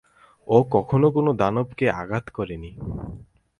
ও 0.47 0.57
কখনো 0.71 1.07
কোনো 1.11 1.31
দানবকে 1.33 1.85
আঘাত 1.91 2.25
করেনি। 2.29 2.71